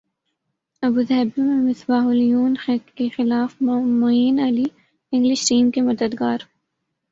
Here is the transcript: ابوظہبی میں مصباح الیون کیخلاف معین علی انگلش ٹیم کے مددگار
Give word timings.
ابوظہبی 0.83 1.41
میں 1.41 1.57
مصباح 1.59 2.05
الیون 2.05 2.55
کیخلاف 2.95 3.55
معین 3.61 4.39
علی 4.39 4.65
انگلش 5.13 5.47
ٹیم 5.49 5.71
کے 5.71 5.81
مددگار 5.81 6.37